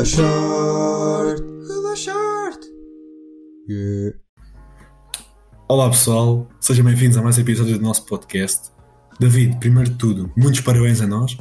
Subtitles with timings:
[0.00, 1.36] Relaxar.
[1.68, 2.52] Relaxar.
[3.68, 4.16] Yeah.
[5.68, 8.70] Olá pessoal, sejam bem-vindos a mais um episódio do nosso podcast.
[9.18, 11.36] David, primeiro de tudo, muitos parabéns a nós,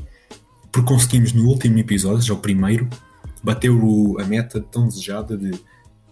[0.74, 2.90] porque conseguimos no último episódio, já o primeiro,
[3.42, 5.52] bater o- a meta tão desejada de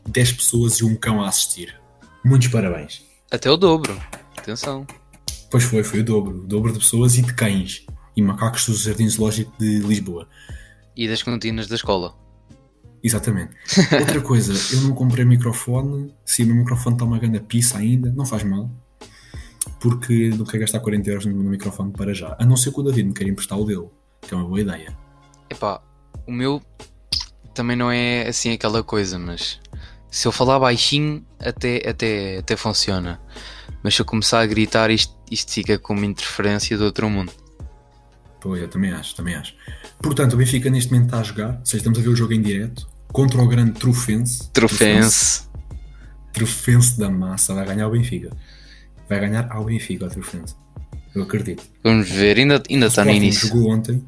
[0.07, 1.75] 10 pessoas e um cão a assistir.
[2.23, 3.03] Muitos parabéns.
[3.29, 4.01] Até o dobro.
[4.37, 4.87] Atenção.
[5.51, 6.37] Pois foi, foi o dobro.
[6.43, 7.85] O dobro de pessoas e de cães.
[8.15, 10.29] E macacos do Jardim Zoológico de Lisboa.
[10.95, 12.15] E das cantinas da escola.
[13.03, 13.51] Exatamente.
[13.99, 16.13] Outra coisa, eu não comprei microfone.
[16.25, 18.69] Se o meu microfone está uma grande pizza ainda, não faz mal.
[19.79, 22.35] Porque não quero gastar 40 euros no no microfone para já.
[22.39, 23.87] A não ser que o David me queira emprestar o dele,
[24.21, 24.97] que é uma boa ideia.
[25.49, 25.81] Epá,
[26.25, 26.61] o meu
[27.53, 29.59] também não é assim aquela coisa, mas
[30.09, 33.19] se eu falar baixinho até, até, até funciona.
[33.83, 37.31] Mas se eu começar a gritar isto, isto fica com uma interferência do outro mundo.
[38.39, 39.55] Pois, eu também acho, também acho.
[40.01, 42.33] Portanto, o Benfica neste momento está a jogar, ou seja, estamos a ver o jogo
[42.33, 44.47] em direto, contra o grande Trufense.
[44.51, 45.47] Trofense.
[46.31, 48.29] Trufense da massa, vai ganhar o Benfica.
[49.09, 50.55] Vai ganhar ao Benfica, o Trufense.
[51.15, 51.63] Eu acredito.
[51.83, 53.47] Vamos ver, ainda, ainda O está no Sporting início.
[53.47, 54.05] jogou ontem.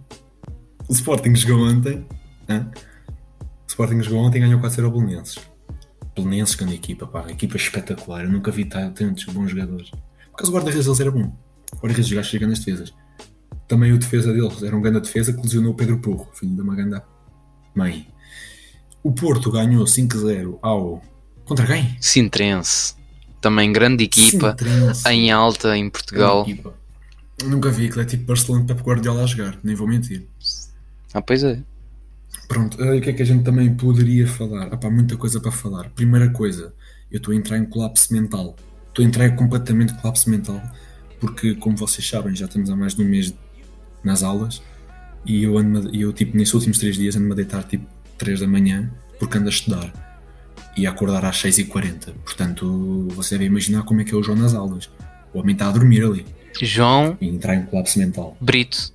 [0.87, 2.05] O Sporting jogou ontem.
[2.47, 2.69] hã?
[3.41, 5.39] O Sporting jogou ontem e ganhou 4 ao Belenenses.
[6.15, 7.25] Belenenses, grande equipa, pá.
[7.31, 8.25] Equipa espetacular.
[8.25, 9.89] Eu nunca vi ta- tantos bons jogadores.
[9.89, 11.35] Por causa o guarda-redes deles era bom.
[11.73, 12.93] O guarda-redes gajos grandes defesas.
[13.67, 16.61] Também o defesa deles era um grande defesa que lesionou o Pedro Porro, filho de
[16.61, 17.01] uma grande
[17.73, 18.07] mãe.
[19.03, 21.01] O Porto ganhou 5-0 ao.
[21.45, 21.97] Contra quem?
[21.99, 22.95] Sintrense.
[23.41, 24.51] Também grande equipa.
[24.51, 25.09] Sintrense.
[25.09, 26.45] Em alta em Portugal.
[27.45, 30.27] Nunca vi aquilo é tipo Barcelona Pep Guardiola a jogar, nem vou mentir.
[31.13, 31.61] Ah, pois é.
[32.49, 34.67] Pronto, eh, o que é que a gente também poderia falar?
[34.71, 35.89] Ah pá, muita coisa para falar.
[35.91, 36.73] Primeira coisa,
[37.09, 38.55] eu estou a entrar em colapso mental.
[38.89, 40.61] Estou a entrar em completamente colapso mental,
[41.19, 43.33] porque, como vocês sabem, já estamos há mais de um mês
[44.03, 44.61] nas aulas
[45.25, 47.85] e eu, ando eu tipo, nesses últimos três dias ando-me a deitar tipo
[48.19, 49.91] 3 da manhã porque ando a estudar
[50.77, 52.13] e a acordar às 6h40.
[52.23, 54.89] Portanto, você deve imaginar como é que é o João nas aulas.
[55.33, 56.25] O homem está a dormir ali
[56.61, 58.37] João e entrar em colapso mental.
[58.39, 58.93] Brito.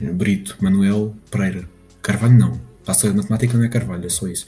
[0.00, 1.68] Brito, Manuel Pereira.
[2.02, 2.60] Carvalho não.
[2.86, 4.46] A história de matemática não é Carvalho, é só isso.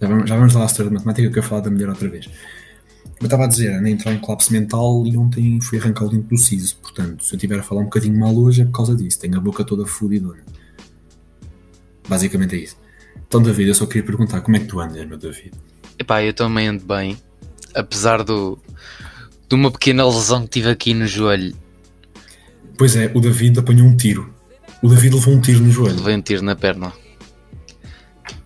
[0.00, 1.88] Já vamos, já vamos lá à história de matemática que eu ia falar da mulher
[1.88, 2.28] outra vez.
[3.20, 6.08] Eu estava a dizer, andei a entrar em colapso mental e ontem fui arrancar o
[6.08, 6.76] dente do siso.
[6.82, 9.20] Portanto, se eu estiver a falar um bocadinho mal hoje é por causa disso.
[9.20, 10.42] Tenho a boca toda fudidona.
[12.08, 12.76] Basicamente é isso.
[13.26, 15.52] Então, David, eu só queria perguntar como é que tu andas, meu David?
[15.98, 17.16] Epá, eu também ando bem.
[17.74, 18.58] Apesar do,
[19.48, 21.54] de uma pequena lesão que tive aqui no joelho.
[22.78, 24.32] Pois é, o David apanhou um tiro.
[24.82, 25.96] O David levou um tiro no joelho.
[25.96, 26.92] Levei um tiro na perna.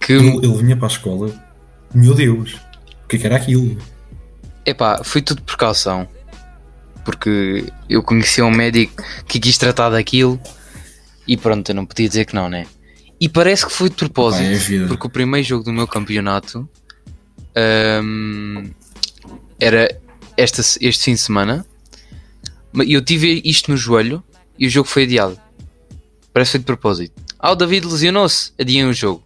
[0.00, 1.32] Que, Ele, ele vinha para a escola.
[1.94, 2.54] Meu Deus,
[3.04, 3.76] o que é que era aquilo?
[4.64, 6.06] epá, foi tudo precaução.
[7.04, 10.38] Porque eu conhecia um médico que quis tratar daquilo.
[11.26, 12.66] E pronto, eu não podia dizer que não, né?
[13.20, 14.44] E parece que foi de propósito.
[14.44, 16.68] É porque o primeiro jogo do meu campeonato
[18.02, 18.70] hum,
[19.58, 20.00] era
[20.36, 21.66] esta, este fim de semana.
[22.84, 24.22] E eu tive isto no joelho
[24.58, 25.38] e o jogo foi adiado.
[26.32, 27.20] Parece que foi de propósito.
[27.38, 28.52] Ah, o David lesionou-se.
[28.58, 29.24] Adiem o jogo.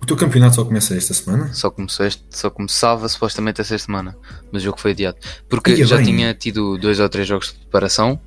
[0.00, 1.52] O teu campeonato só começa esta semana?
[1.52, 4.16] Só, começou este, só começava supostamente esta semana.
[4.52, 5.18] Mas o jogo foi adiado.
[5.48, 6.06] Porque Ia já bem.
[6.06, 8.20] tinha tido dois ou três jogos de preparação.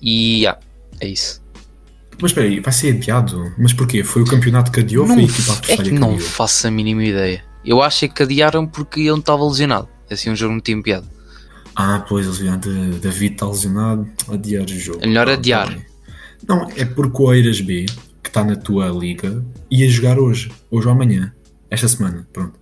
[0.00, 0.58] E ah,
[1.00, 1.42] é isso.
[2.20, 3.52] Mas espera aí, vai ser adiado?
[3.56, 4.02] Mas porquê?
[4.02, 6.28] Foi o campeonato que adiou ou foi a equipa é que que não adiou?
[6.28, 7.44] faço a mínima ideia.
[7.64, 9.88] Eu acho é que adiaram porque ele não estava lesionado.
[10.10, 11.06] Assim, um jogo não tinha piada.
[11.76, 14.98] Ah, pois, lesionado David está lesionado, adiar o jogo.
[15.02, 15.74] É melhor Ah, adiar.
[15.74, 15.80] tá.
[16.48, 17.86] Não, é porque o Eiras B,
[18.22, 21.32] que está na tua liga, ia jogar hoje, hoje ou amanhã,
[21.70, 22.58] esta semana, pronto.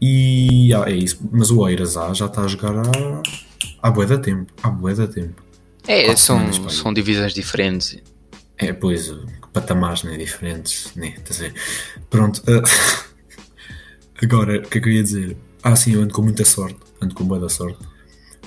[0.00, 3.22] E ah, é isso, mas o Eiras A já está a jogar há,
[3.82, 5.42] há bué da tempo, há bué da tempo.
[5.86, 7.98] É, Quatro são, semanas, são divisões diferentes.
[8.56, 9.12] É, pois,
[9.52, 11.54] patamares né, diferentes, né, ver?
[12.08, 12.62] Pronto, ah,
[14.22, 15.36] agora, o que é que eu ia dizer?
[15.62, 17.78] Ah, sim, eu ando com muita sorte, ando com boa da sorte,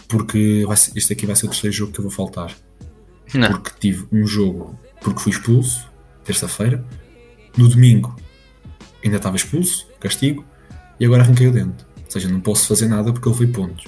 [0.08, 2.56] porque vai ser- este aqui vai ser o terceiro jogo que eu vou faltar,
[3.34, 5.90] Não, porque tive um jogo, porque fui expulso,
[6.24, 6.84] terça-feira,
[7.58, 8.16] no domingo
[9.04, 10.46] ainda estava expulso, castigo,
[11.00, 13.86] e agora arranquei o dente, ou seja, não posso fazer nada porque ele foi pontos.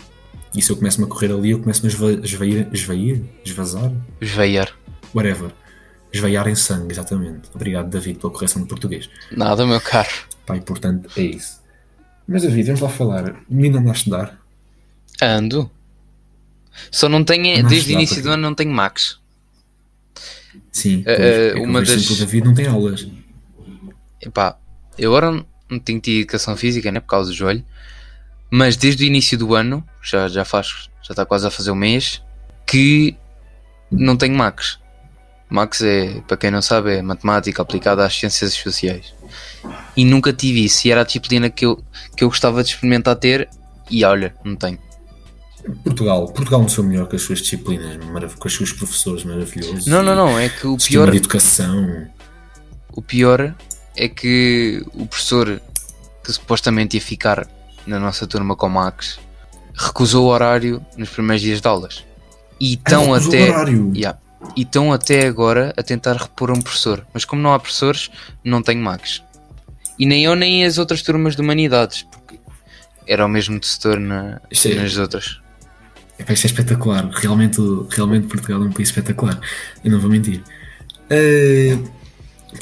[0.55, 4.75] E se eu começo-me a correr ali, eu começo-me a esva- esvair, esvair, esvazar, Veiar.
[5.13, 5.51] whatever.
[6.11, 7.49] Esvaiar em sangue, exatamente.
[7.53, 9.09] Obrigado, David, pela correção de português.
[9.31, 10.09] Nada, meu caro.
[10.45, 11.59] Pá, e portanto é isso.
[12.27, 13.35] Mas, David, vamos lá falar.
[13.49, 14.39] Menino anda a estudar.
[15.21, 15.69] Ando.
[16.91, 19.19] Só não tenho, Não desde o início do ano não tenho Max.
[20.71, 23.07] Sim, Eh, pois, eh, é uma das- o David não tem aulas.
[24.21, 24.57] Epá,
[24.97, 27.63] eu agora não tenho tido educação física, né, por causa do joelho.
[28.51, 31.75] Mas desde o início do ano, já, já faz, já está quase a fazer um
[31.75, 32.21] mês,
[32.65, 33.15] que
[33.91, 34.79] não tenho Max.
[35.49, 39.13] Max é, para quem não sabe, é matemática aplicada às ciências sociais.
[39.97, 40.87] E nunca tive isso.
[40.87, 41.83] E era a disciplina que eu,
[42.15, 43.49] que eu gostava de experimentar ter.
[43.89, 44.77] E olha, não tenho.
[45.83, 47.97] Portugal, Portugal não sou melhor com as suas disciplinas,
[48.37, 49.85] com os seus professores maravilhosos.
[49.87, 50.39] Não, não, não.
[50.39, 52.07] É que o pior, de educação.
[52.93, 53.53] o pior
[53.97, 55.61] é que o professor
[56.23, 57.47] que supostamente ia ficar
[57.85, 59.19] na nossa turma com o Max
[59.75, 62.05] recusou o horário nos primeiros dias de aulas.
[62.59, 63.49] E estão Ah, até.
[63.49, 63.91] o horário.
[63.95, 64.19] Yeah.
[64.55, 67.05] E estão até agora a tentar repor um professor.
[67.13, 68.09] Mas como não há professores,
[68.43, 69.21] não tenho Max.
[69.97, 72.03] E nem eu nem as outras turmas de humanidades.
[72.03, 72.39] Porque
[73.05, 75.39] era o mesmo setor na, é- nas outras.
[76.17, 77.09] Epá, isto é espetacular.
[77.13, 79.39] Realmente, realmente Portugal é um país espetacular.
[79.83, 80.41] Eu não vou mentir.
[81.09, 81.89] Uh,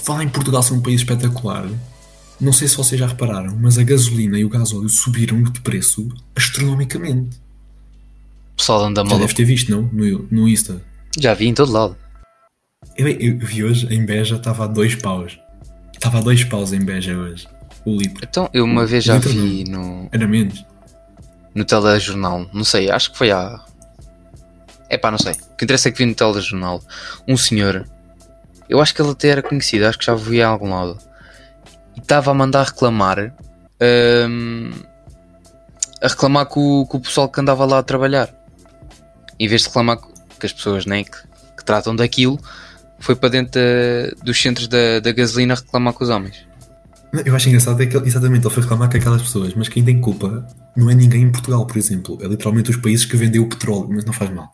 [0.03, 1.67] falar em Portugal ser um país espetacular.
[2.39, 6.07] Não sei se vocês já repararam, mas a gasolina e o gasóleo subiram de preço
[6.35, 7.37] astronomicamente.
[8.53, 9.19] O pessoal anda Já maluco.
[9.21, 9.89] deves ter visto, não?
[9.91, 10.81] No, no Insta.
[11.19, 11.97] Já vi em todo lado.
[12.95, 15.39] Eu, eu vi hoje em Beja estava a dois paus.
[15.93, 17.47] Estava a dois paus em Beja hoje.
[17.85, 18.23] O litro.
[18.27, 20.65] Então, eu uma vez já Litro vi no, Era menos.
[21.55, 23.63] no telejornal, não sei, acho que foi há.
[24.89, 25.33] É pá, não sei.
[25.33, 26.81] O que interessa é que vi no telejornal
[27.27, 27.87] um senhor,
[28.69, 30.97] eu acho que ele até era conhecido, acho que já vi a algum lado,
[31.95, 33.33] e estava a mandar reclamar,
[34.29, 34.71] hum,
[36.01, 38.29] a reclamar com, o- com o pessoal que andava lá a trabalhar.
[39.39, 39.97] Em vez de reclamar
[40.39, 41.11] com as pessoas né, que,
[41.57, 42.39] que tratam daquilo,
[42.99, 46.45] foi para dentro da- dos centros da, da gasolina reclamar com os homens.
[47.25, 49.83] Eu acho engraçado é que ele- exatamente ele foi reclamar com aquelas pessoas, mas quem
[49.83, 50.45] tem culpa
[50.75, 52.17] não é ninguém em Portugal, por exemplo.
[52.21, 54.51] É literalmente os países que vendem o petróleo, mas não faz mal.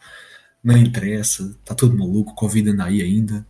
[0.63, 3.45] Não interessa, está tudo maluco, Covid anda aí ainda.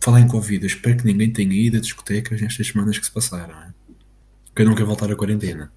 [0.00, 3.12] Falar em Covid, eu espero que ninguém tenha ido a discotecas nestas semanas que se
[3.12, 3.54] passaram.
[3.54, 3.72] Né?
[4.54, 5.72] Que eu não quero voltar à quarentena.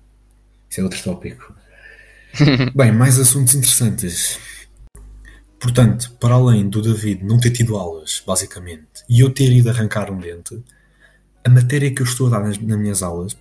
[0.70, 1.54] Isso é outro tópico.
[2.76, 4.38] Bem, mais assuntos interessantes.
[5.60, 10.12] Portanto, para além do David não ter tido aulas, basicamente, e eu ter ido arrancar
[10.12, 10.64] um dente,
[11.44, 13.38] a matéria que eu estou a dar nas, nas minhas aulas,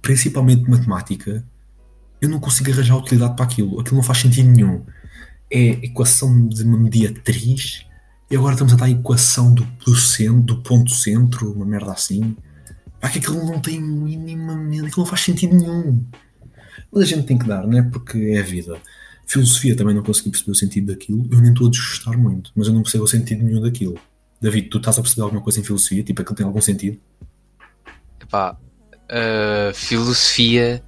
[0.00, 1.44] principalmente matemática,
[2.20, 3.80] eu não consigo arranjar utilidade para aquilo.
[3.80, 4.84] Aquilo não faz sentido nenhum.
[5.50, 7.86] É equação de uma mediatriz
[8.30, 11.92] e agora estamos a dar a equação do, do, centro, do ponto centro, uma merda
[11.92, 12.36] assim.
[13.00, 14.86] Pá, que aquilo não tem minimamente.
[14.86, 16.04] Aquilo não faz sentido nenhum.
[16.90, 17.82] Mas a gente tem que dar, não é?
[17.82, 18.80] Porque é a vida.
[19.26, 21.26] Filosofia também não consegui perceber o sentido daquilo.
[21.30, 23.98] Eu nem estou a desgostar muito, mas eu não percebo o sentido nenhum daquilo.
[24.40, 26.02] David, tu estás a perceber alguma coisa em filosofia?
[26.02, 26.98] Tipo, aquilo tem algum sentido?
[28.20, 28.58] Epá,
[29.08, 30.82] a filosofia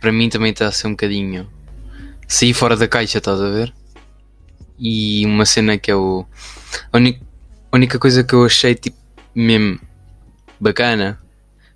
[0.00, 1.48] para mim também está a ser um bocadinho
[2.26, 3.72] sair fora da caixa, estás a ver?
[4.78, 6.24] E uma cena que é o.
[6.92, 7.20] A única,
[7.70, 8.96] a única coisa que eu achei tipo
[9.34, 9.78] mesmo
[10.58, 11.20] bacana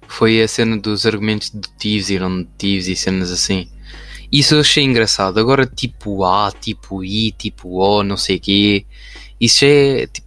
[0.08, 3.68] foi a cena dos argumentos dedutivos e não dedutivos e cenas assim.
[4.30, 5.38] Isso eu achei engraçado.
[5.38, 8.86] Agora tipo A, tipo I, tipo O, não sei o quê.
[9.40, 10.24] Isso é tipo.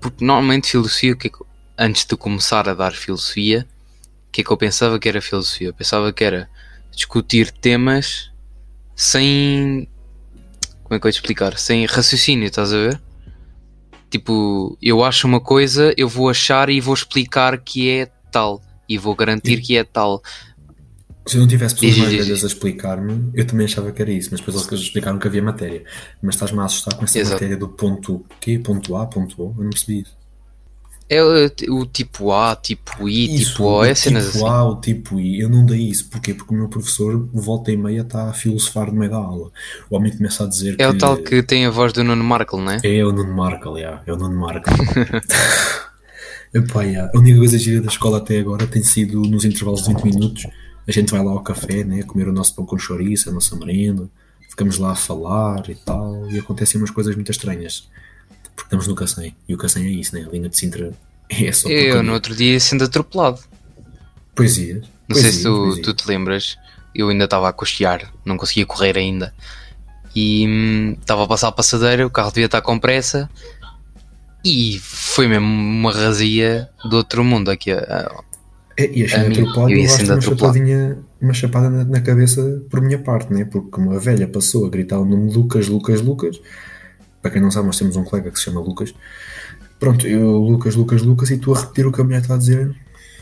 [0.00, 1.30] Porque normalmente filosofia, que é
[1.78, 3.66] antes de começar a dar filosofia,
[4.28, 5.68] o que é que eu pensava que era filosofia?
[5.68, 6.48] Eu pensava que era
[6.90, 8.30] discutir temas
[8.94, 9.88] sem.
[10.82, 11.58] Como é que eu ia te explicar?
[11.58, 13.02] Sem raciocínio, estás a ver?
[14.10, 18.60] Tipo, eu acho uma coisa, eu vou achar e vou explicar que é tal.
[18.88, 20.22] E vou garantir que é tal.
[21.26, 24.28] Se eu não tivesse pessoas mais velhas a explicar-me, eu também achava que era isso,
[24.32, 25.84] mas depois eles explicaram que havia matéria.
[26.20, 27.34] Mas estás-me a assustar com essa Exato.
[27.34, 28.58] matéria do ponto quê?
[28.58, 29.54] Ponto A, ponto O?
[29.56, 30.20] Eu não percebi isso.
[31.08, 34.46] É o, o tipo A, tipo I, Isso, tipo O, o é cenas tipo assim.
[34.48, 36.08] A, o tipo I, eu não dei isso.
[36.08, 36.32] Porquê?
[36.32, 39.50] Porque o meu professor, volta e meia, está a filosofar no meio da aula.
[39.90, 40.86] O homem começa a dizer É que...
[40.86, 42.80] o tal que tem a voz do Nuno Markle, não é?
[42.82, 44.72] É o Nuno Markle, yeah, é o Nuno Markle.
[46.54, 49.88] Epá, yeah, A única coisa gira da escola até agora tem sido nos intervalos de
[49.94, 50.46] 20 minutos.
[50.86, 53.54] A gente vai lá ao café, né, comer o nosso pão com chouriço, a nossa
[53.56, 54.08] merenda,
[54.48, 57.88] ficamos lá a falar e tal, e acontecem umas coisas muito estranhas.
[58.54, 60.24] Porque estamos no Cacém, e o Cacém é isso, né?
[60.26, 60.92] A linha de Sintra
[61.30, 62.02] é só Eu porcaria.
[62.02, 63.40] no outro dia sendo atropelado.
[64.34, 64.82] Poesias.
[65.08, 65.86] Não sei poesias, se tu, poesias.
[65.86, 66.56] tu te lembras,
[66.94, 69.32] eu ainda estava a costear, não conseguia correr ainda.
[70.14, 73.30] E hum, estava a passar a passadeira, o carro devia estar com pressa
[74.44, 77.70] e foi mesmo uma razia do outro mundo aqui.
[77.70, 78.31] a- É,
[78.92, 82.80] e achei A mim, atropelado eu levaste uma chapadinha, uma chapada na, na cabeça por
[82.80, 83.44] minha parte, né?
[83.44, 86.40] Porque uma velha passou a gritar o nome de Lucas, Lucas, Lucas.
[87.20, 88.94] Para quem não sabe, nós temos um colega que se chama Lucas.
[89.78, 92.38] Pronto, eu, Lucas, Lucas, Lucas, e tu a repetir o que a mulher está a
[92.38, 92.74] dizer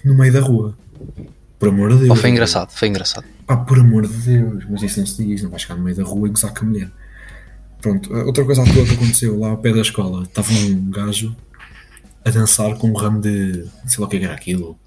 [0.05, 0.76] no meio da rua.
[1.59, 2.11] Por amor de Deus.
[2.11, 3.25] Oh, foi engraçado, foi engraçado.
[3.47, 5.97] Pá, por amor de Deus, mas isso não se diz, não vais chegar no meio
[5.97, 6.90] da rua e gozar com a mulher.
[7.81, 11.35] Pronto, outra coisa à toa que aconteceu lá ao pé da escola, estava um gajo
[12.25, 13.67] a dançar com um ramo de.
[13.87, 14.79] sei lá o que era aquilo.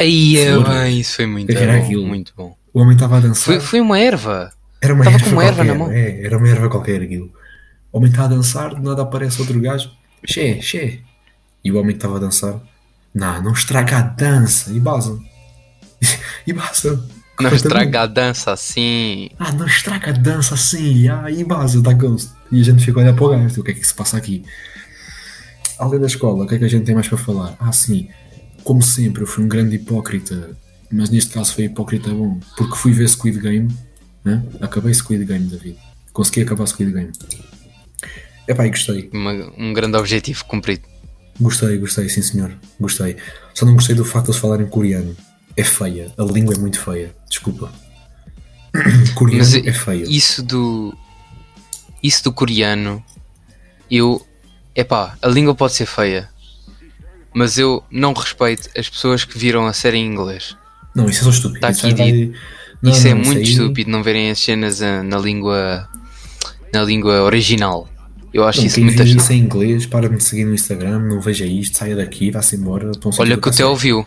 [0.00, 2.56] Aí é isso foi muito Era bom, muito bom.
[2.72, 3.44] O homem estava a dançar.
[3.44, 4.52] Foi, foi uma erva.
[4.80, 5.90] Era uma Tava erva com uma erva na mão.
[5.90, 7.32] É, era uma erva qualquer aquilo.
[7.92, 9.90] O homem está a dançar, de nada aparece outro gajo.
[10.24, 10.98] Xé, xé.
[11.64, 12.60] E o homem estava a dançar,
[13.14, 14.70] não, não estraga a dança.
[14.70, 15.18] E basa.
[16.46, 17.04] e basa.
[17.40, 19.30] Não estraga a dança assim.
[19.38, 21.08] Ah, não estraga a dança assim.
[21.08, 22.30] Ah, e base da Ghost.
[22.50, 23.60] E a gente fica a olhar para o gajo.
[23.60, 24.44] O que é que se passa aqui?
[25.78, 27.56] Além da escola, o que é que a gente tem mais para falar?
[27.60, 28.08] Ah, sim.
[28.68, 30.54] Como sempre, eu fui um grande hipócrita.
[30.92, 32.38] Mas neste caso foi hipócrita bom.
[32.54, 33.74] Porque fui ver Squid Game.
[34.22, 34.44] Né?
[34.60, 35.78] Acabei Squid Game, David.
[36.12, 37.10] Consegui acabar Squid Game.
[38.46, 39.08] Epá, e gostei.
[39.10, 40.82] Uma, um grande objetivo cumprido.
[41.40, 42.54] Gostei, gostei, sim senhor.
[42.78, 43.16] Gostei.
[43.54, 45.16] Só não gostei do facto de eles falarem coreano.
[45.56, 46.12] É feia.
[46.18, 47.16] A língua é muito feia.
[47.26, 47.72] Desculpa.
[49.16, 50.10] coreano Mas é feio.
[50.10, 50.94] Isso do.
[52.02, 53.02] Isso do coreano.
[53.90, 54.20] Eu.
[54.76, 56.28] Epá, a língua pode ser feia.
[57.38, 60.56] Mas eu não respeito as pessoas que viram a série em inglês.
[60.94, 61.60] Não, isso é só estúpido.
[61.60, 62.32] Tá Isso aqui.
[62.82, 65.88] Não, isso é não, muito aí- estúpido não verem as cenas ah, na língua.
[66.72, 67.88] Na língua original.
[68.34, 69.20] Eu acho Não, isso muito estúpido.
[69.22, 72.56] isso em inglês, para de me seguir no Instagram, não veja isto, saia daqui, vá-se
[72.56, 72.90] embora.
[73.18, 74.06] Olha que o que Theo eu viu.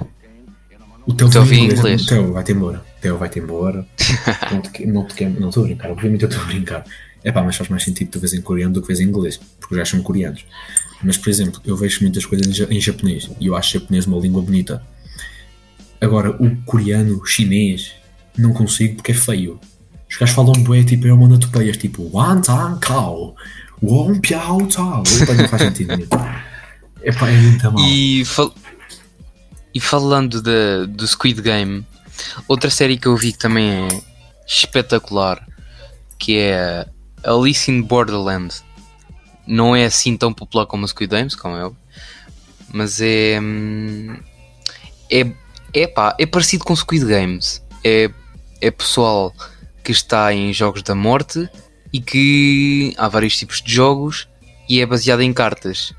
[1.08, 2.04] O teu Teu viu vi em inglês.
[2.04, 2.84] O teu vai-te embora.
[3.02, 3.84] O teu vai-te embora.
[4.52, 6.86] não, te, não, te, não estou a brincar, obviamente eu estou a brincar.
[7.24, 9.40] É pá, mas faz mais sentido tu vês em coreano do que vês em inglês,
[9.60, 10.46] porque já são coreanos.
[11.04, 14.06] Mas, por exemplo, eu vejo muitas coisas em, ja- em japonês e eu acho japonês
[14.06, 14.84] uma língua bonita.
[16.00, 17.92] Agora, o coreano, o chinês,
[18.38, 19.60] não consigo porque é feio.
[20.10, 23.36] Os gajos falam bué, tipo, é uma topeias, tipo, Wan Tang Kao,
[23.82, 25.04] Wong Piao Tao.
[25.22, 26.08] Epá, não faz sentido nenhum.
[27.04, 27.84] Epá, é muito mal.
[27.88, 28.54] E, fal-
[29.74, 31.86] e falando da- do Squid Game,
[32.48, 33.88] outra série que eu vi que também é
[34.48, 35.46] espetacular,
[36.18, 36.86] que é
[37.24, 38.54] Alice in Borderland.
[39.48, 41.72] Não é assim tão popular como Squid Games, como é
[42.74, 43.40] mas é.
[43.42, 44.18] hum,
[45.10, 45.28] É,
[45.74, 47.62] é, pá, é parecido com Squid Games.
[47.84, 48.10] É,
[48.62, 49.34] é pessoal
[49.84, 51.50] que está em jogos da morte
[51.92, 54.28] e que há vários tipos de jogos
[54.70, 55.94] e é baseado em cartas.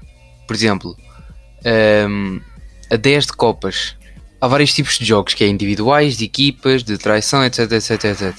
[0.46, 0.96] Por exemplo,
[2.08, 2.40] um,
[2.90, 3.96] a 10 de copas.
[4.42, 8.34] Há vários tipos de jogos, que é individuais, de equipas, de traição, etc, etc, etc.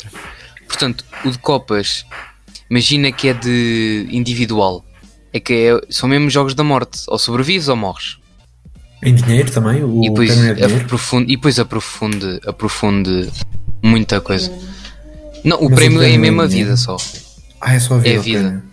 [0.67, 2.05] Portanto, o de copas,
[2.69, 4.83] imagina que é de individual.
[5.31, 7.03] É que é- são mesmo jogos da morte.
[7.07, 8.17] Ou sobrevives ou morres.
[9.01, 9.81] Em dinheiro também?
[9.81, 13.31] O E depois, é aprofunde, e depois aprofunde, aprofunde
[13.81, 14.51] muita coisa.
[15.43, 16.69] Não, o Mas prémio é prémio é mesmo a dinheiro?
[16.71, 16.97] vida só.
[17.61, 18.09] Ah, é só a vida.
[18.13, 18.63] É a vida.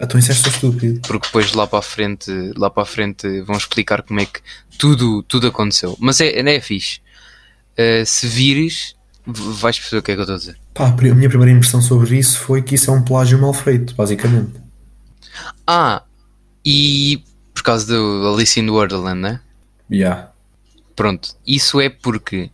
[0.00, 1.00] Então isso é estúpido.
[1.06, 4.40] porque depois lá para a frente, lá para a frente vão explicar como é que
[4.78, 5.96] tudo, tudo aconteceu.
[6.00, 7.00] Mas é, é fixe.
[7.72, 8.94] Uh, se vires,
[9.26, 10.58] vais perceber o que é que eu estou a dizer.
[10.72, 13.94] Pá, a minha primeira impressão sobre isso foi que isso é um plágio mal feito,
[13.94, 14.52] basicamente.
[15.66, 16.02] Ah,
[16.64, 19.40] e por causa do Alice in Wonderland, né?
[19.90, 20.30] Yeah.
[20.94, 22.50] Pronto, isso é porque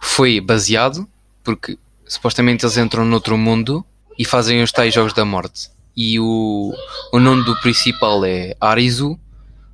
[0.00, 1.08] foi baseado,
[1.42, 3.84] porque supostamente eles entram noutro mundo
[4.18, 5.70] e fazem os tais jogos da morte.
[5.96, 6.74] E o,
[7.12, 9.18] o nome do principal é Arizu,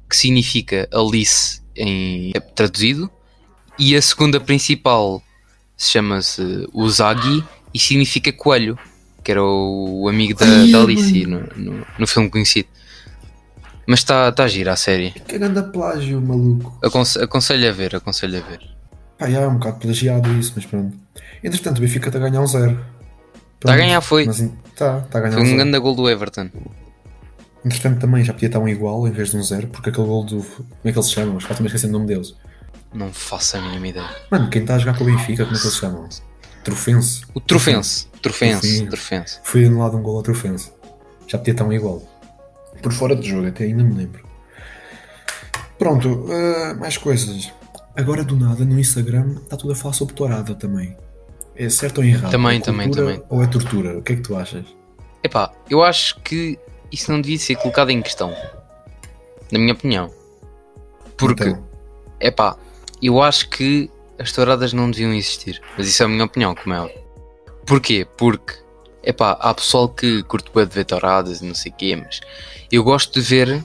[0.08, 3.10] que significa Alice em é traduzido,
[3.78, 5.22] e a segunda principal
[5.76, 8.78] se chama-se Uzagi e significa coelho,
[9.22, 12.68] que era o, o amigo da, Ai, da Alice no, no, no filme conhecido.
[13.86, 15.12] Mas está tá a gira a série.
[15.12, 16.78] Que grande plágio, maluco.
[16.84, 18.60] Aconse- aconselho a ver, aconselho a ver.
[19.18, 20.94] Pá, é um bocado plagiado isso, mas pronto.
[21.42, 22.78] Entretanto, o Benfica está a ganhar um zero.
[23.54, 24.24] Está a ganhar, foi.
[24.24, 26.50] Está, está a ganhar Foi um um grande gol do Everton.
[27.68, 30.24] Entretanto, também já podia estar um igual em vez de um zero, porque aquele gol
[30.24, 30.42] do.
[30.42, 31.36] Como é que eles se chamam?
[31.36, 32.34] Os caras também esquecem o nome deles.
[32.94, 34.08] Não faço a mínima ideia.
[34.30, 36.08] Mano, quem está a jogar com o Benfica, como é que eles se chamam?
[36.64, 37.22] Trofense.
[37.34, 38.06] O Trofense.
[38.22, 38.86] Trofense.
[38.86, 39.38] Trofense.
[39.44, 40.72] Foi anulado um gol ao Trofense.
[41.26, 42.02] Já podia estar um igual.
[42.82, 44.24] Por fora de jogo, até ainda me lembro.
[45.78, 47.52] Pronto, eh, mais coisas.
[47.94, 50.96] Agora do nada no Instagram está tudo a falar sobre tourada também.
[51.54, 52.30] É certo ou errado?
[52.30, 53.22] Também, É também, também.
[53.28, 53.98] Ou é tortura?
[53.98, 54.64] O que é que tu achas?
[55.22, 56.58] Epá, eu acho que
[56.90, 58.34] isso não devia ser colocado em questão.
[59.50, 60.12] Na minha opinião.
[61.16, 61.64] Porque, Então,
[62.20, 62.56] epá,
[63.02, 65.60] eu acho que as touradas não deviam existir.
[65.76, 66.98] Mas isso é a minha opinião, como é óbvio.
[67.66, 68.06] Porquê?
[68.16, 68.54] Porque,
[69.02, 72.20] epá, há pessoal que curte bem de ver touradas e não sei o quê, mas
[72.70, 73.64] eu gosto de ver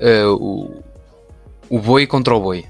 [0.00, 0.82] eh, o,
[1.68, 2.64] o boi contra o boi.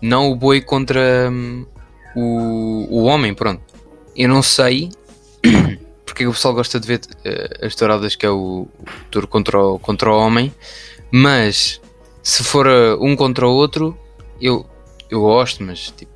[0.00, 1.66] Não o boi contra hum,
[2.14, 3.62] o, o homem, pronto.
[4.14, 4.90] Eu não sei
[6.14, 9.58] porque o pessoal gosta de ver eh, as touradas que é o, o touro contra
[9.58, 10.54] o, contra o homem,
[11.10, 11.80] mas
[12.22, 13.98] se for eh, um contra o outro,
[14.40, 14.64] eu,
[15.10, 16.12] eu gosto, mas tipo,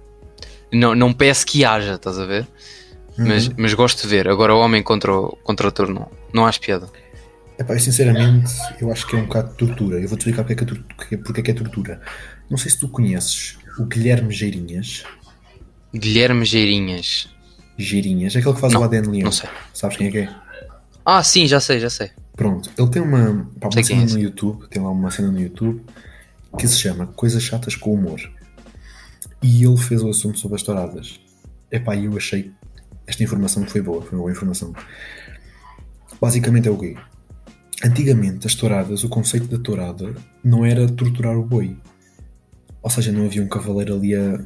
[0.72, 2.46] não, não peço que haja, estás a ver?
[3.18, 3.54] Mas, uhum.
[3.56, 4.28] mas gosto de ver.
[4.28, 6.88] Agora o homem contra o, contra o touro não, não acho piada.
[7.58, 10.00] Epá, eu sinceramente eu acho que é um bocado de tortura.
[10.00, 12.00] Eu vou-te explicar porque é, que é, é- porque é que é tortura.
[12.48, 15.02] Não sei se tu conheces o Guilherme Geirinhas.
[15.92, 17.28] Guilherme Geirinhas.
[17.78, 19.24] Geirinhas, é aquele que faz Não, o ADN Leão.
[19.24, 19.48] Não sei.
[19.72, 20.34] Sabes quem é que é?
[21.04, 22.10] Ah, sim, já sei, já sei.
[22.36, 25.40] Pronto, ele tem uma, pá, uma cena é no YouTube, tem lá uma cena no
[25.40, 25.82] YouTube
[26.58, 28.20] que se chama Coisas Chatas com Humor.
[29.42, 31.20] E ele fez o assunto sobre as touradas.
[31.70, 32.52] Epá, eu achei
[33.08, 34.74] esta informação foi boa, foi uma boa informação.
[36.20, 36.94] Basicamente é o quê?
[37.82, 41.74] Antigamente, as touradas, o conceito da tourada não era torturar o boi.
[42.82, 44.44] Ou seja, não havia um cavaleiro ali a,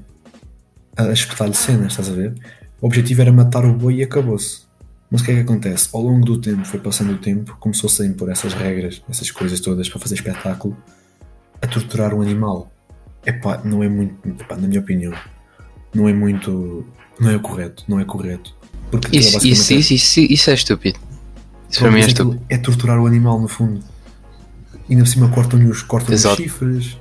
[0.96, 2.34] a espetar-lhe cenas, estás a ver?
[2.82, 4.62] O objetivo era matar o boi e acabou-se.
[5.08, 5.88] Mas o que é que acontece?
[5.92, 9.60] Ao longo do tempo, foi passando o tempo, começou-se a impor essas regras, essas coisas
[9.60, 10.76] todas para fazer espetáculo,
[11.60, 12.72] a torturar um animal.
[13.24, 15.12] Epá, não é muito, epá, na minha opinião,
[15.94, 16.84] não é muito,
[17.20, 18.52] não é correto, não é correto.
[18.90, 20.98] Porque isso, isso, isso, isso, isso é estúpido.
[21.70, 22.42] Isso para mim é estúpido.
[22.48, 23.80] É torturar o animal, no fundo.
[24.88, 26.98] E ainda por cima cortam-lhe os, cortam os chifres.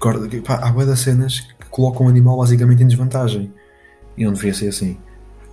[0.00, 3.52] Cortam, pá, há boas cenas que colocam o animal basicamente em desvantagem.
[4.16, 4.98] E não deveria ser assim.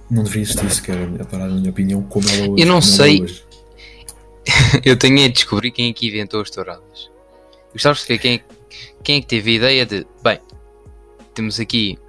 [0.10, 2.64] Não deveria existir sequer, a parar, na minha opinião, como ela hoje.
[2.64, 3.26] Eu não sei.
[4.86, 7.12] eu tenho a descobrir quem é que inventou as touradas.
[7.74, 8.42] Gostava de saber quem é,
[9.04, 10.08] quem é que teve a ideia de.
[10.24, 10.40] Bem,
[11.34, 12.00] temos aqui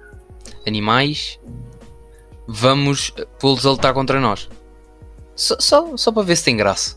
[0.65, 1.39] animais,
[2.47, 4.49] vamos pô-los a lutar contra nós.
[5.35, 6.95] Só, só, só para ver se tem graça.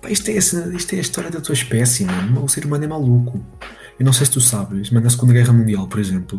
[0.00, 2.44] Pá, isto, é isto é a história da tua espécie, mano.
[2.44, 3.44] O ser humano é maluco.
[3.98, 6.38] Eu não sei se tu sabes, mas na Segunda Guerra Mundial, por exemplo,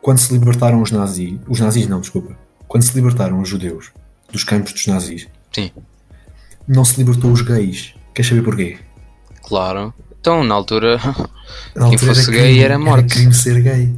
[0.00, 2.36] quando se libertaram os nazis, os nazis não, desculpa,
[2.70, 3.90] quando se libertaram os judeus
[4.30, 5.72] dos campos dos nazis, Sim.
[6.68, 7.94] não se libertou os gays.
[8.14, 8.78] Queres saber porquê?
[9.42, 9.92] Claro.
[10.20, 10.98] Então, na altura,
[11.74, 13.00] na quem altura fosse era gay crime, era morto.
[13.00, 13.92] Era crime ser gay.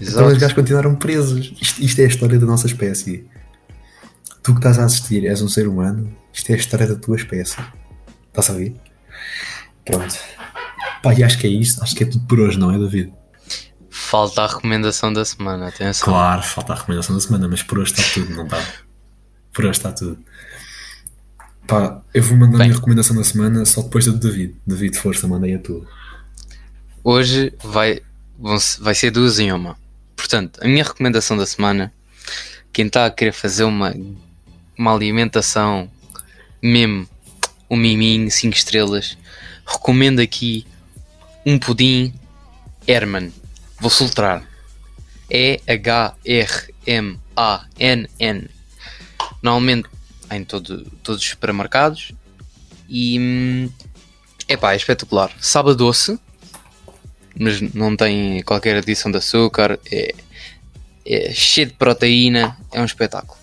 [0.00, 0.18] Exato.
[0.18, 1.52] Então os gajos continuaram presos.
[1.60, 3.28] Isto, isto é a história da nossa espécie
[4.48, 7.16] tu que estás a assistir és um ser humano, isto é a história da tua
[7.16, 7.58] espécie.
[8.28, 8.74] Estás a ver?
[9.84, 10.16] Pronto.
[11.02, 13.12] Pá, e acho que é isto, acho que é tudo por hoje, não é, David?
[14.08, 16.04] Falta a recomendação da semana, atenção.
[16.06, 18.66] Claro, falta a recomendação da semana, mas por hoje está tudo, não está?
[19.52, 20.18] Por hoje está tudo.
[21.66, 24.56] Pá, eu vou mandar Bem, a minha recomendação da semana só depois da do David.
[24.66, 25.86] David, força, mandei a tua.
[27.04, 28.00] Hoje vai,
[28.80, 29.76] vai ser duas em uma.
[30.16, 31.92] Portanto, a minha recomendação da semana,
[32.72, 33.94] quem está a querer fazer uma
[34.78, 35.90] uma alimentação
[36.62, 37.06] mesmo,
[37.68, 39.18] um miminho, 5 estrelas.
[39.66, 40.64] Recomendo aqui
[41.44, 42.14] um pudim
[42.86, 43.32] Herman.
[43.80, 44.46] Vou soltar.
[45.30, 45.68] E-H-R-M-A-N-N.
[49.42, 49.88] Normalmente
[50.30, 52.12] em todo, todos os supermercados.
[52.88, 53.70] E
[54.46, 55.30] é pá, é espetacular.
[55.40, 56.18] Sabe doce,
[57.38, 59.78] mas não tem qualquer adição de açúcar.
[59.90, 60.14] É,
[61.06, 62.56] é cheio de proteína.
[62.72, 63.38] É um espetáculo.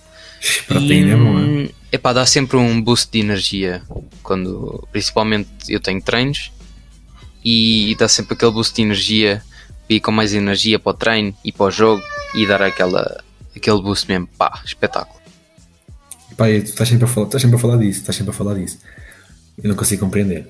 [0.67, 1.69] Proteína é boa.
[1.91, 3.81] Epá, dá sempre um boost de energia.
[4.21, 6.51] Quando, principalmente eu tenho treinos
[7.43, 9.43] e dá sempre aquele boost de energia
[9.89, 13.23] e com mais energia para o treino e para o jogo e dar aquela,
[13.55, 14.27] aquele boost mesmo.
[14.37, 15.19] Pá, espetáculo.
[16.35, 18.55] Pá, tu estás sempre, a falar, estás sempre a falar disso, estás sempre a falar
[18.55, 18.79] disso.
[19.61, 20.47] Eu não consigo compreender.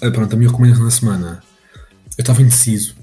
[0.00, 1.42] Ah, pronto, a minha recomendação da semana.
[2.16, 2.96] Eu estava indeciso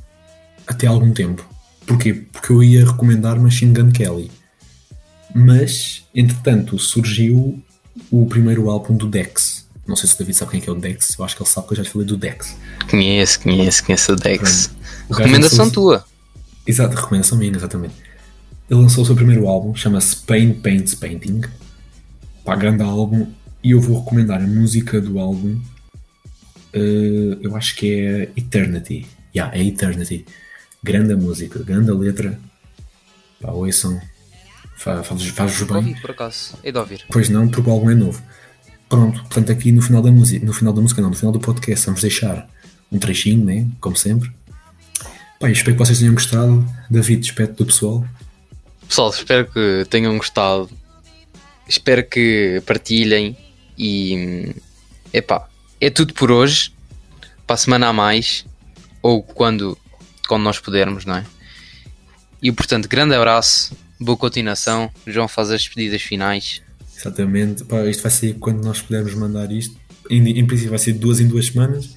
[0.66, 1.48] até algum tempo.
[1.86, 2.14] Porquê?
[2.14, 4.32] Porque eu ia recomendar Machine Gun Kelly.
[5.34, 7.64] Mas, entretanto, surgiu
[8.10, 9.67] o primeiro álbum do Dex.
[9.88, 11.16] Não sei se o David sabe quem é, que é o Dex.
[11.18, 12.58] Eu acho que ele sabe que eu já falei do Dex.
[12.90, 14.70] Conheço, conheço, conheço o Dex.
[15.08, 15.72] O recomendação lançou...
[15.72, 16.06] tua.
[16.66, 17.96] Exato, recomendação minha, exatamente.
[18.70, 21.42] Ele lançou o seu primeiro álbum, chama-se Pain Paints Painting.
[22.44, 23.32] Pá, grande álbum.
[23.64, 25.60] E eu vou recomendar a música do álbum.
[26.76, 29.08] Uh, eu acho que é Eternity.
[29.34, 30.26] Yeah, é Eternity.
[30.84, 32.38] Grande música, grande letra.
[33.42, 34.00] Pá, ouçam.
[34.76, 35.78] Faz-vos faz bem.
[35.78, 36.58] Ouvir, por acaso.
[36.62, 37.06] É de ouvir.
[37.10, 38.22] Pois não, porque o álbum é novo.
[38.90, 41.40] Pronto, portanto, aqui no final da música, no final da música, não, no final do
[41.40, 42.48] podcast, vamos deixar
[42.92, 43.68] um trechinho, né?
[43.82, 44.32] Como sempre.
[45.42, 46.66] Bem, espero que vocês tenham gostado.
[46.90, 48.06] David, despeto do pessoal.
[48.88, 50.70] Pessoal, espero que tenham gostado.
[51.68, 53.38] Espero que partilhem.
[53.78, 54.56] E.
[55.14, 55.48] Epá,
[55.80, 56.74] é tudo por hoje.
[57.46, 58.46] Para a semana a mais.
[59.02, 59.78] Ou quando,
[60.28, 61.26] quando nós pudermos, não é?
[62.42, 64.92] E portanto, grande abraço boa continuação.
[65.06, 66.62] João faz as despedidas finais.
[66.98, 67.64] Exatamente.
[67.64, 69.78] Pá, isto vai ser quando nós pudermos mandar isto.
[70.10, 71.96] Em, em princípio vai ser duas em duas semanas.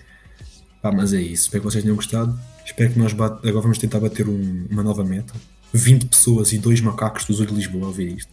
[0.83, 1.45] Pá, mas é isso.
[1.45, 2.39] Espero que vocês tenham gostado.
[2.65, 3.49] Espero que nós bate...
[3.49, 5.33] agora vamos tentar bater um, uma nova meta.
[5.73, 8.33] 20 pessoas e dois macacos do Zoo de Lisboa a ouvir isto.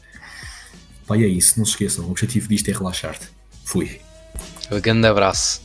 [1.05, 1.57] Pá, e é isso.
[1.57, 2.05] Não se esqueçam.
[2.05, 3.27] O objetivo disto é relaxar-te.
[3.63, 4.01] Fui.
[4.71, 5.61] Um grande abraço.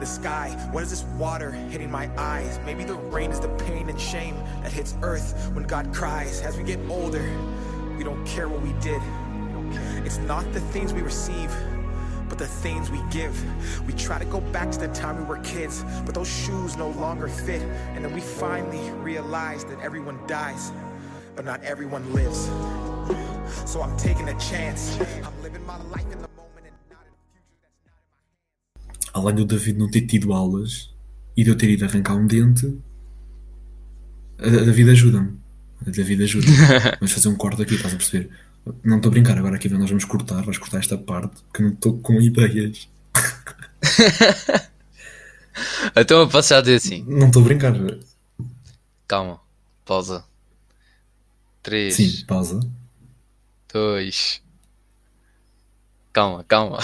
[0.00, 0.48] The sky?
[0.70, 2.58] What is this water hitting my eyes?
[2.64, 6.40] Maybe the rain is the pain and shame that hits earth when God cries.
[6.40, 7.22] As we get older,
[7.98, 9.02] we don't care what we did.
[10.06, 11.54] It's not the things we receive,
[12.30, 13.36] but the things we give.
[13.86, 16.88] We try to go back to the time we were kids, but those shoes no
[16.92, 17.60] longer fit.
[17.94, 20.72] And then we finally realize that everyone dies,
[21.36, 22.46] but not everyone lives.
[23.70, 24.98] So I'm taking a chance.
[25.22, 26.29] I'm living my life in the
[29.20, 30.90] além do David não ter tido aulas
[31.36, 32.76] e de eu ter ido arrancar um dente,
[34.38, 35.38] a, a David ajuda-me.
[35.86, 36.56] A David ajuda-me.
[37.00, 38.30] Vamos fazer um corte aqui, estás a perceber?
[38.84, 41.70] Não estou a brincar, agora aqui nós vamos cortar, vais cortar esta parte, que não
[41.70, 42.88] estou com ideias.
[45.96, 47.04] Então eu posso já dizer assim.
[47.06, 47.74] Não estou a brincar.
[49.06, 49.40] Calma.
[49.84, 50.24] Pausa.
[51.62, 52.60] 3, Sim, pausa.
[53.72, 54.42] 2.
[56.12, 56.78] Calma, calma.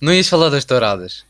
[0.00, 1.24] Não ias falar das touradas.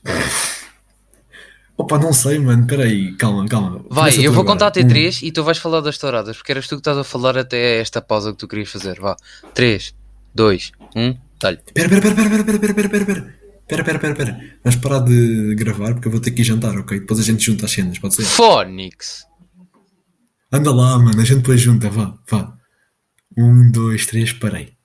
[1.79, 3.85] Opa, não sei, mano, peraí, calma, calma.
[3.91, 4.55] Vai, Começa eu vou agora.
[4.55, 6.97] contar até Um, 3 e tu vais falar das touradas, porque eras tu que estás
[6.97, 8.99] a falar até esta pausa que tu querias fazer.
[8.99, 9.15] Vá.
[9.55, 9.95] 3,
[10.35, 11.59] 2, 1, dá-lhe.
[11.75, 13.35] Pera, pera, pera, pera, pera, pera, pera, pera, pera.
[13.69, 14.41] Pera, pera, pera, pera.
[14.65, 17.01] Vamos parar de gravar porque eu vou ter que ir jantar, ok?
[17.01, 18.23] Depois a gente junta as cenas, pode ser?
[18.23, 19.27] Fónix!
[20.53, 22.55] Anda lá, mano, a gente depois junta, vá, vá.
[23.37, 24.76] Um, dois, três, parei.